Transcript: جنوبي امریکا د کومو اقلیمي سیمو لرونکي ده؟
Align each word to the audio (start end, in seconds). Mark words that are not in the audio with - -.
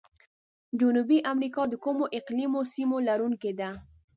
جنوبي 0.79 1.17
امریکا 1.33 1.61
د 1.69 1.73
کومو 1.85 2.03
اقلیمي 2.17 2.61
سیمو 2.73 2.97
لرونکي 3.07 3.51
ده؟ 3.59 3.69